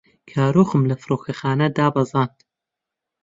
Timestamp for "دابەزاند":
1.75-2.37